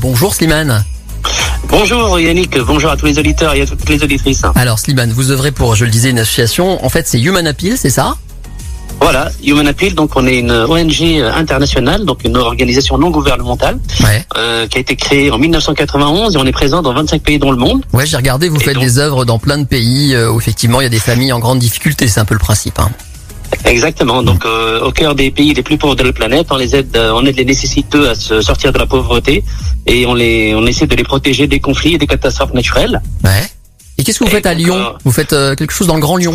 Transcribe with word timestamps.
Bonjour 0.00 0.34
Slimane. 0.34 0.84
Bonjour 1.68 2.18
Yannick, 2.18 2.58
bonjour 2.60 2.90
à 2.90 2.96
tous 2.96 3.06
les 3.06 3.18
auditeurs 3.18 3.54
et 3.54 3.62
à 3.62 3.66
toutes 3.66 3.88
les 3.88 4.02
auditrices. 4.02 4.42
Alors 4.54 4.78
Slimane, 4.78 5.12
vous 5.12 5.30
œuvrez 5.30 5.52
pour, 5.52 5.74
je 5.74 5.84
le 5.84 5.90
disais, 5.90 6.10
une 6.10 6.18
association. 6.18 6.84
En 6.84 6.88
fait, 6.88 7.06
c'est 7.06 7.20
Human 7.20 7.46
Appeal, 7.46 7.76
c'est 7.76 7.90
ça? 7.90 8.16
Voilà, 9.00 9.30
Human 9.44 9.66
Appeal, 9.66 9.94
donc 9.94 10.10
on 10.16 10.26
est 10.26 10.38
une 10.38 10.50
ONG 10.52 11.02
internationale, 11.34 12.04
donc 12.04 12.24
une 12.24 12.36
organisation 12.36 12.98
non 12.98 13.10
gouvernementale, 13.10 13.78
Ouais. 14.02 14.24
euh, 14.36 14.66
qui 14.66 14.78
a 14.78 14.80
été 14.80 14.94
créée 14.96 15.30
en 15.30 15.38
1991 15.38 16.34
et 16.34 16.38
on 16.38 16.44
est 16.44 16.52
présent 16.52 16.82
dans 16.82 16.92
25 16.92 17.22
pays 17.22 17.38
dans 17.38 17.50
le 17.50 17.56
monde. 17.56 17.82
Ouais, 17.92 18.04
j'ai 18.06 18.16
regardé, 18.16 18.48
vous 18.48 18.60
Et 18.60 18.64
faites 18.64 18.74
donc- 18.74 18.84
des 18.84 18.98
œuvres 18.98 19.24
dans 19.24 19.38
plein 19.38 19.58
de 19.58 19.64
pays 19.64 20.14
euh, 20.14 20.30
où 20.30 20.38
effectivement 20.38 20.80
il 20.80 20.84
y 20.84 20.86
a 20.86 20.90
des 20.90 20.98
familles 20.98 21.32
en 21.32 21.38
grande 21.38 21.58
difficulté, 21.60 22.08
c'est 22.08 22.20
un 22.20 22.24
peu 22.26 22.34
le 22.34 22.40
principe. 22.40 22.78
Hein. 22.78 22.90
Exactement, 23.64 24.22
donc 24.22 24.44
euh, 24.44 24.80
au 24.80 24.90
cœur 24.92 25.14
des 25.14 25.30
pays 25.30 25.52
les 25.54 25.62
plus 25.62 25.76
pauvres 25.78 25.94
de 25.96 26.02
la 26.02 26.12
planète, 26.12 26.46
on 26.50 26.56
les 26.56 26.74
aide, 26.76 26.96
euh, 26.96 27.12
on 27.14 27.24
aide 27.26 27.36
les 27.36 27.44
nécessiteux 27.44 28.08
à 28.08 28.14
se 28.14 28.40
sortir 28.40 28.72
de 28.72 28.78
la 28.78 28.86
pauvreté 28.86 29.44
et 29.86 30.06
on 30.06 30.14
les, 30.14 30.54
on 30.54 30.66
essaie 30.66 30.86
de 30.86 30.96
les 30.96 31.04
protéger 31.04 31.46
des 31.46 31.60
conflits 31.60 31.94
et 31.94 31.98
des 31.98 32.06
catastrophes 32.06 32.52
naturelles. 32.54 33.00
Ouais. 33.24 33.44
Et 33.98 34.02
qu'est-ce 34.04 34.18
que 34.20 34.24
vous 34.24 34.30
Et 34.30 34.34
faites 34.34 34.46
à 34.46 34.54
Lyon 34.54 34.76
euh, 34.76 34.98
Vous 35.04 35.12
faites 35.12 35.32
euh, 35.32 35.54
quelque 35.54 35.72
chose 35.72 35.86
dans 35.86 35.94
le 35.94 36.00
Grand 36.00 36.16
Lyon 36.16 36.34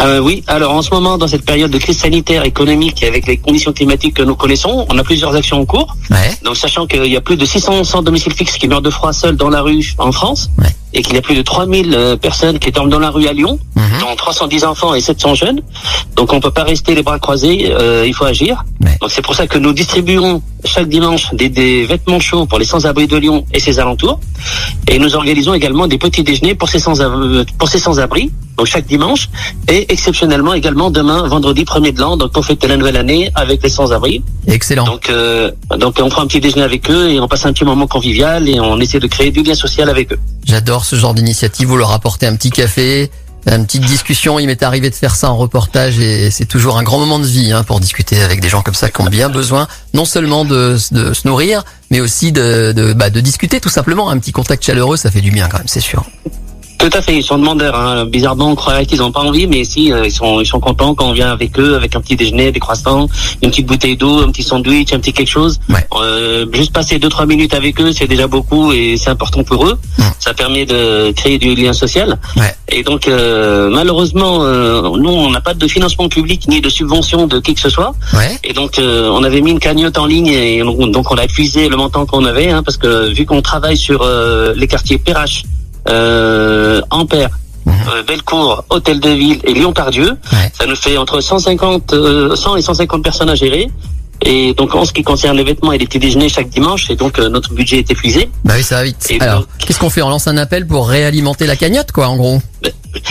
Euh, 0.00 0.18
oui, 0.18 0.42
alors 0.48 0.72
en 0.74 0.82
ce 0.82 0.90
moment, 0.90 1.16
dans 1.16 1.28
cette 1.28 1.44
période 1.44 1.70
de 1.70 1.78
crise 1.78 1.98
sanitaire, 1.98 2.44
économique 2.44 3.02
et 3.02 3.06
avec 3.06 3.26
les 3.26 3.36
conditions 3.36 3.72
climatiques 3.72 4.14
que 4.14 4.22
nous 4.22 4.34
connaissons, 4.34 4.86
on 4.90 4.98
a 4.98 5.04
plusieurs 5.04 5.34
actions 5.36 5.60
en 5.60 5.64
cours. 5.64 5.94
Ouais. 6.10 6.30
Donc 6.42 6.56
sachant 6.56 6.86
qu'il 6.86 7.06
y 7.06 7.16
a 7.16 7.20
plus 7.20 7.36
de 7.36 7.44
600 7.44 7.84
sans 7.84 8.02
domicile 8.02 8.32
fixe 8.32 8.56
qui 8.56 8.66
meurent 8.68 8.82
de 8.82 8.90
froid 8.90 9.12
seuls 9.12 9.36
dans 9.36 9.50
la 9.50 9.60
rue 9.60 9.94
en 9.98 10.10
France, 10.10 10.50
Ouais. 10.58 10.74
et 10.92 11.02
qu'il 11.02 11.14
y 11.14 11.18
a 11.18 11.22
plus 11.22 11.36
de 11.36 11.42
3000 11.42 11.94
euh, 11.94 12.16
personnes 12.16 12.58
qui 12.58 12.72
dorment 12.72 12.90
dans 12.90 12.98
la 12.98 13.10
rue 13.10 13.28
à 13.28 13.32
Lyon. 13.32 13.60
Dont 14.02 14.16
310 14.16 14.64
enfants 14.64 14.94
et 14.94 15.00
700 15.00 15.34
jeunes. 15.34 15.60
Donc 16.16 16.32
on 16.32 16.40
peut 16.40 16.50
pas 16.50 16.64
rester 16.64 16.94
les 16.94 17.02
bras 17.02 17.18
croisés, 17.18 17.72
euh, 17.72 18.04
il 18.06 18.14
faut 18.14 18.24
agir. 18.24 18.64
Ouais. 18.84 18.96
Donc 19.00 19.10
c'est 19.10 19.22
pour 19.22 19.34
ça 19.34 19.46
que 19.46 19.58
nous 19.58 19.72
distribuons 19.72 20.42
chaque 20.64 20.88
dimanche 20.88 21.32
des, 21.34 21.48
des 21.48 21.86
vêtements 21.86 22.20
chauds 22.20 22.46
pour 22.46 22.58
les 22.58 22.64
sans-abri 22.64 23.06
de 23.06 23.16
Lyon 23.16 23.44
et 23.52 23.60
ses 23.60 23.78
alentours. 23.78 24.20
Et 24.88 24.98
nous 24.98 25.14
organisons 25.14 25.54
également 25.54 25.86
des 25.86 25.98
petits 25.98 26.22
déjeuners 26.22 26.54
pour 26.54 26.68
ces 26.68 26.78
sans-abri, 26.78 27.46
pour 27.58 27.68
ces 27.68 27.78
sans-abri, 27.78 28.30
donc 28.56 28.66
chaque 28.66 28.86
dimanche, 28.86 29.28
et 29.68 29.90
exceptionnellement 29.92 30.54
également 30.54 30.90
demain, 30.90 31.26
vendredi 31.26 31.64
1er 31.64 31.94
de 31.94 32.00
l'an, 32.00 32.16
donc 32.16 32.32
pour 32.32 32.44
fêter 32.44 32.68
la 32.68 32.76
nouvelle 32.76 32.96
année 32.96 33.30
avec 33.34 33.62
les 33.62 33.68
sans-abri. 33.68 34.22
Excellent. 34.46 34.84
Donc, 34.84 35.08
euh, 35.10 35.50
donc 35.78 35.98
on 36.02 36.08
prend 36.08 36.22
un 36.22 36.26
petit 36.26 36.40
déjeuner 36.40 36.62
avec 36.62 36.90
eux 36.90 37.10
et 37.10 37.20
on 37.20 37.28
passe 37.28 37.46
un 37.46 37.52
petit 37.52 37.64
moment 37.64 37.86
convivial 37.86 38.48
et 38.48 38.60
on 38.60 38.78
essaie 38.80 39.00
de 39.00 39.06
créer 39.06 39.30
du 39.30 39.42
lien 39.42 39.54
social 39.54 39.88
avec 39.88 40.12
eux. 40.12 40.18
J'adore 40.44 40.84
ce 40.84 40.96
genre 40.96 41.14
d'initiative. 41.14 41.68
Vous 41.68 41.76
leur 41.76 41.92
apportez 41.92 42.26
un 42.26 42.36
petit 42.36 42.50
café, 42.50 43.10
une 43.46 43.66
petite 43.66 43.84
discussion. 43.84 44.38
Il 44.38 44.46
m'est 44.46 44.62
arrivé 44.62 44.90
de 44.90 44.94
faire 44.94 45.14
ça 45.14 45.30
en 45.30 45.36
reportage 45.36 45.98
et 45.98 46.30
c'est 46.30 46.46
toujours 46.46 46.78
un 46.78 46.82
grand 46.82 46.98
moment 46.98 47.18
de 47.18 47.26
vie 47.26 47.52
hein, 47.52 47.64
pour 47.64 47.80
discuter 47.80 48.22
avec 48.22 48.40
des 48.40 48.48
gens 48.48 48.62
comme 48.62 48.74
ça 48.74 48.90
qui 48.90 49.00
ont 49.00 49.06
bien 49.06 49.28
besoin 49.28 49.68
non 49.94 50.04
seulement 50.04 50.44
de, 50.44 50.76
de 50.92 51.12
se 51.12 51.26
nourrir, 51.26 51.64
mais 51.90 52.00
aussi 52.00 52.32
de, 52.32 52.72
de, 52.72 52.92
bah, 52.92 53.10
de 53.10 53.20
discuter 53.20 53.60
tout 53.60 53.68
simplement. 53.68 54.10
Un 54.10 54.18
petit 54.18 54.32
contact 54.32 54.64
chaleureux, 54.64 54.96
ça 54.96 55.10
fait 55.10 55.20
du 55.20 55.30
bien 55.30 55.48
quand 55.48 55.58
même, 55.58 55.68
c'est 55.68 55.80
sûr. 55.80 56.04
Tout 56.82 56.90
à 56.94 57.00
fait, 57.00 57.14
ils 57.16 57.22
sont 57.22 57.38
demandeurs. 57.38 57.76
Hein. 57.76 58.06
Bizarrement, 58.06 58.48
on 58.50 58.56
croirait 58.56 58.84
qu'ils 58.86 58.98
n'ont 58.98 59.12
pas 59.12 59.20
envie, 59.20 59.46
mais 59.46 59.62
si, 59.62 59.92
euh, 59.92 60.04
ils 60.04 60.10
sont 60.10 60.40
ils 60.40 60.46
sont 60.46 60.58
contents 60.58 60.96
quand 60.96 61.06
on 61.10 61.12
vient 61.12 61.30
avec 61.30 61.56
eux, 61.60 61.76
avec 61.76 61.94
un 61.94 62.00
petit 62.00 62.16
déjeuner, 62.16 62.50
des 62.50 62.58
croissants, 62.58 63.06
une 63.40 63.50
petite 63.50 63.66
bouteille 63.66 63.96
d'eau, 63.96 64.18
un 64.20 64.32
petit 64.32 64.42
sandwich, 64.42 64.92
un 64.92 64.98
petit 64.98 65.12
quelque 65.12 65.28
chose. 65.28 65.60
Ouais. 65.68 65.86
Euh, 66.00 66.44
juste 66.52 66.72
passer 66.72 66.98
deux 66.98 67.08
trois 67.08 67.24
minutes 67.24 67.54
avec 67.54 67.80
eux, 67.80 67.92
c'est 67.92 68.08
déjà 68.08 68.26
beaucoup 68.26 68.72
et 68.72 68.96
c'est 68.96 69.10
important 69.10 69.44
pour 69.44 69.64
eux. 69.68 69.78
Ça 70.18 70.34
permet 70.34 70.66
de 70.66 71.12
créer 71.12 71.38
du 71.38 71.54
lien 71.54 71.72
social. 71.72 72.18
Ouais. 72.36 72.52
Et 72.68 72.82
donc, 72.82 73.06
euh, 73.06 73.70
malheureusement, 73.70 74.38
euh, 74.42 74.82
nous, 74.98 75.10
on 75.10 75.30
n'a 75.30 75.40
pas 75.40 75.54
de 75.54 75.68
financement 75.68 76.08
public 76.08 76.48
ni 76.48 76.60
de 76.60 76.68
subvention 76.68 77.28
de 77.28 77.38
qui 77.38 77.54
que 77.54 77.60
ce 77.60 77.70
soit. 77.70 77.94
Ouais. 78.14 78.36
Et 78.42 78.52
donc, 78.54 78.80
euh, 78.80 79.08
on 79.12 79.22
avait 79.22 79.40
mis 79.40 79.52
une 79.52 79.60
cagnotte 79.60 79.98
en 79.98 80.06
ligne 80.06 80.26
et 80.26 80.62
on- 80.64 80.88
donc 80.88 81.12
on 81.12 81.14
a 81.16 81.24
épuisé 81.24 81.68
le 81.68 81.76
montant 81.76 82.06
qu'on 82.06 82.24
avait, 82.24 82.50
hein, 82.50 82.64
parce 82.64 82.76
que 82.76 83.12
vu 83.14 83.24
qu'on 83.24 83.40
travaille 83.40 83.76
sur 83.76 84.02
euh, 84.02 84.52
les 84.56 84.66
quartiers 84.66 84.98
Perrache, 84.98 85.44
euh, 85.88 86.80
Ampère, 86.90 87.30
euh, 87.66 88.02
Bellecour, 88.06 88.64
Hôtel 88.70 89.00
de 89.00 89.10
Ville 89.10 89.40
et 89.44 89.52
Lyon-Pardieu, 89.54 90.10
Ouais. 90.32 90.52
ça 90.58 90.66
nous 90.66 90.76
fait 90.76 90.96
entre 90.96 91.20
150, 91.20 91.92
euh, 91.92 92.34
100 92.36 92.56
et 92.56 92.62
150 92.62 93.02
personnes 93.02 93.30
à 93.30 93.34
gérer. 93.34 93.70
Et 94.24 94.54
donc, 94.54 94.72
en 94.76 94.84
ce 94.84 94.92
qui 94.92 95.02
concerne 95.02 95.36
les 95.36 95.42
vêtements 95.42 95.72
et 95.72 95.78
les 95.78 95.84
petits 95.86 95.98
déjeuners 95.98 96.28
chaque 96.28 96.48
dimanche, 96.48 96.88
et 96.90 96.94
donc 96.94 97.18
euh, 97.18 97.28
notre 97.28 97.52
budget 97.54 97.78
est 97.78 97.90
épuisé. 97.90 98.30
Bah 98.44 98.54
oui, 98.56 98.62
ça 98.62 98.76
va 98.76 98.84
vite. 98.84 99.04
Et 99.10 99.20
Alors, 99.20 99.40
donc- 99.40 99.48
qu'est-ce 99.58 99.80
qu'on 99.80 99.90
fait? 99.90 100.00
On 100.00 100.08
lance 100.10 100.28
un 100.28 100.36
appel 100.36 100.64
pour 100.64 100.88
réalimenter 100.88 101.44
la 101.46 101.56
cagnotte, 101.56 101.90
quoi, 101.90 102.06
en 102.06 102.16
gros. 102.16 102.40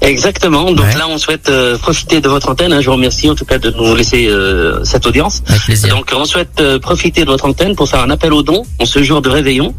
Exactement. 0.00 0.70
Donc 0.70 0.86
Ouais. 0.86 0.94
là, 0.96 1.06
on 1.08 1.18
souhaite 1.18 1.48
euh, 1.48 1.76
profiter 1.76 2.20
de 2.20 2.28
votre 2.28 2.48
antenne. 2.50 2.72
hein. 2.72 2.80
Je 2.80 2.86
vous 2.86 2.92
remercie 2.94 3.28
en 3.28 3.34
tout 3.34 3.44
cas 3.44 3.58
de 3.58 3.70
nous 3.70 3.96
laisser 3.96 4.28
euh, 4.28 4.84
cette 4.84 5.04
audience. 5.06 5.42
Avec 5.48 5.62
plaisir. 5.62 5.96
Donc 5.96 6.12
on 6.16 6.24
souhaite 6.24 6.60
euh, 6.60 6.78
profiter 6.78 7.22
de 7.24 7.30
votre 7.30 7.46
antenne 7.46 7.74
pour 7.74 7.88
faire 7.88 8.00
un 8.02 8.10
appel 8.10 8.32
aux 8.32 8.42
dons 8.44 8.62
en 8.78 8.84
ce 8.84 9.02
jour 9.02 9.22
de 9.22 9.28
réveillon. 9.28 9.74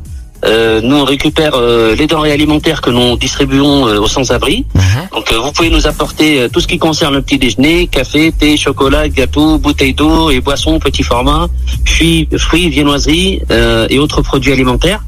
Euh, 0.45 0.81
nous 0.81 0.97
on 0.97 1.05
récupère 1.05 1.53
euh, 1.55 1.95
les 1.95 2.05
denrées 2.07 2.31
alimentaires 2.31 2.81
que 2.81 2.89
nous 2.89 3.15
distribuons 3.17 3.87
euh, 3.87 3.99
aux 3.99 4.07
sans-abri. 4.07 4.65
Mhm. 4.75 4.81
Donc 5.13 5.31
euh, 5.31 5.39
vous 5.39 5.51
pouvez 5.51 5.69
nous 5.69 5.87
apporter 5.87 6.41
euh, 6.41 6.49
tout 6.49 6.59
ce 6.59 6.67
qui 6.67 6.77
concerne 6.77 7.13
le 7.13 7.21
petit 7.21 7.37
déjeuner, 7.37 7.87
café, 7.87 8.31
thé, 8.37 8.57
chocolat, 8.57 9.07
gâteau, 9.09 9.57
bouteilles 9.57 9.93
d'eau 9.93 10.29
et 10.31 10.41
boissons 10.41 10.79
petit 10.79 11.03
format, 11.03 11.47
puis 11.85 12.27
fruits, 12.37 12.69
viennoiseries 12.69 13.41
euh, 13.51 13.87
et 13.89 13.99
autres 13.99 14.21
produits 14.21 14.51
alimentaires, 14.51 15.03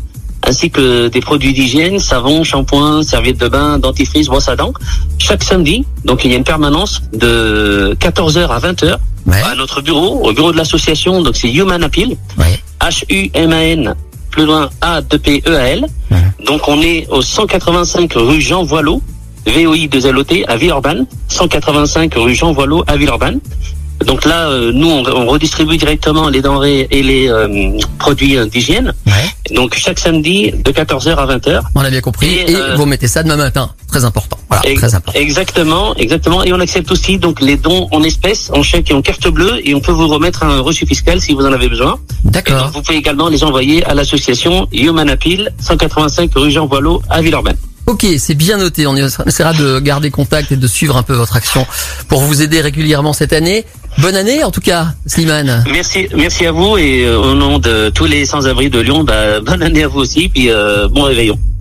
ainsi 0.47 0.69
que 0.69 1.07
des 1.09 1.19
produits 1.21 1.53
d'hygiène, 1.53 1.99
savon, 1.99 2.43
shampoing, 2.43 3.03
serviettes 3.03 3.39
de 3.39 3.47
bain, 3.49 3.77
dentifrice, 3.79 4.27
brosse 4.27 4.47
à 4.47 4.55
dents. 4.55 4.73
Chaque 5.17 5.43
samedi, 5.43 5.85
donc 6.05 6.23
il 6.23 6.31
y 6.31 6.33
a 6.33 6.37
une 6.37 6.43
permanence 6.43 7.01
de 7.13 7.95
14h 7.99 8.47
à 8.47 8.59
20h 8.59 8.97
Ouais. 9.27 9.41
à 9.41 9.55
notre 9.55 9.81
bureau, 9.81 10.21
au 10.23 10.31
bureau 10.33 10.51
de 10.51 10.57
l'association. 10.57 11.23
Donc 11.23 11.35
c'est 11.35 11.49
Human 11.51 11.83
Appeal. 11.83 12.15
Ouais. 12.37 12.59
H-U-M-A-N, 12.79 13.95
plus 14.35 14.45
loin 14.45 14.69
A-2-P-E-A-L. 14.81 15.85
Mhm. 16.11 16.17
Donc 16.45 16.67
on 16.67 16.81
est 16.81 17.07
au 17.09 17.21
185 17.21 18.13
rue 18.15 18.41
Jean 18.41 18.63
Voileau, 18.63 19.01
VOI 19.47 19.87
2 19.87 20.11
LOT 20.11 20.43
à 20.47 20.57
Villeurbanne, 20.57 21.05
185 21.29 22.13
rue 22.15 22.35
Jean 22.35 22.51
Voileau 22.51 22.83
à 22.85 22.97
Villeurbanne. 22.97 23.39
Donc 24.05 24.25
là, 24.25 24.49
euh, 24.49 24.71
nous, 24.73 24.89
on, 24.89 25.03
on 25.07 25.25
redistribue 25.27 25.77
directement 25.77 26.27
les 26.29 26.41
denrées 26.41 26.87
et 26.91 27.01
les 27.01 27.29
euh, 27.29 27.71
produits 27.97 28.37
d'hygiène. 28.49 28.93
Ouais. 29.07 29.53
Donc 29.55 29.75
chaque 29.75 29.99
samedi 29.99 30.51
de 30.51 30.71
14h 30.71 31.15
à 31.15 31.25
20h. 31.37 31.61
On 31.75 31.81
a 31.81 31.89
bien 31.89 32.01
compris. 32.01 32.27
Et, 32.27 32.51
Et, 32.51 32.55
euh, 32.55 32.75
vous 32.75 32.85
mettez 32.85 33.07
ça 33.07 33.23
demain 33.23 33.37
matin. 33.37 33.71
Très 33.87 34.03
important. 34.03 34.37
Voilà, 34.49 34.67
Ex- 34.67 34.81
très 34.81 34.95
important. 34.95 35.19
Exactement, 35.19 35.95
exactement. 35.95 36.43
Et 36.43 36.51
on 36.53 36.59
accepte 36.59 36.91
aussi 36.91 37.17
donc 37.17 37.39
les 37.41 37.55
dons 37.55 37.87
en 37.91 38.03
espèces, 38.03 38.51
en 38.53 38.63
chèque 38.63 38.91
et 38.91 38.93
en 38.93 39.01
carte 39.01 39.27
bleue, 39.29 39.59
et 39.67 39.73
on 39.73 39.79
peut 39.79 39.91
vous 39.93 40.07
remettre 40.07 40.43
un 40.43 40.59
reçu 40.59 40.85
fiscal 40.85 41.21
si 41.21 41.33
vous 41.33 41.45
en 41.45 41.53
avez 41.53 41.69
besoin. 41.69 41.97
D'accord. 42.25 42.71
vous 42.73 42.81
pouvez 42.81 42.97
également 42.97 43.29
les 43.29 43.43
envoyer 43.43 43.85
à 43.85 43.93
l'association 43.93 44.67
Human 44.73 45.09
Appeal, 45.09 45.53
185 45.59 46.31
rue 46.35 46.51
Jean 46.51 46.67
Voileau 46.67 47.01
à 47.09 47.21
Villeurbanne. 47.21 47.57
Ok, 47.87 48.03
c'est 48.17 48.33
bien 48.33 48.57
noté. 48.57 48.87
On 48.87 48.95
essaiera 48.95 49.53
de 49.53 49.79
garder 49.79 50.09
contact 50.09 50.51
et 50.51 50.55
de 50.57 50.65
suivre 50.67 50.97
un 50.97 51.03
peu 51.03 51.13
votre 51.13 51.35
action 51.35 51.67
pour 52.07 52.21
vous 52.21 52.41
aider 52.41 52.59
régulièrement 52.59 53.13
cette 53.13 53.31
année. 53.31 53.63
Bonne 53.99 54.15
année 54.15 54.43
en 54.43 54.51
tout 54.51 54.61
cas, 54.61 54.87
Slimane. 55.05 55.63
Merci, 55.71 56.07
merci 56.15 56.45
à 56.45 56.51
vous 56.51 56.77
et 56.77 57.05
euh, 57.05 57.17
au 57.17 57.33
nom 57.33 57.59
de 57.59 57.89
tous 57.89 58.05
les 58.05 58.25
sans-abri 58.25 58.69
de 58.69 58.79
Lyon, 58.79 59.03
bah, 59.03 59.39
bonne 59.39 59.63
année 59.63 59.83
à 59.83 59.87
vous 59.87 59.99
aussi, 59.99 60.29
puis 60.29 60.51
euh, 60.51 60.87
bon 60.87 61.03
réveillon. 61.03 61.39